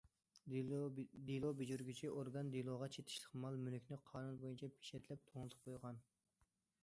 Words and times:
دېلو 0.53 1.51
بېجىرگۈچى 1.59 2.09
ئورگان 2.13 2.49
دېلوغا 2.55 2.89
چېتىشلىق 2.97 3.37
مال- 3.45 3.61
مۈلۈكنى 3.67 3.99
قانۇن 4.09 4.39
بويىچە 4.45 4.73
پېچەتلەپ، 4.79 5.27
توڭلىتىپ 5.31 5.69
قويغان. 5.69 6.01